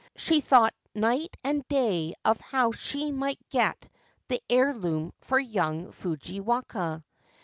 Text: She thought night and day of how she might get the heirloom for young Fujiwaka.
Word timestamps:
She 0.15 0.41
thought 0.41 0.73
night 0.95 1.37
and 1.43 1.63
day 1.67 2.15
of 2.25 2.41
how 2.41 2.71
she 2.71 3.11
might 3.11 3.37
get 3.51 3.87
the 4.29 4.41
heirloom 4.49 5.13
for 5.19 5.37
young 5.37 5.91
Fujiwaka. 5.91 7.03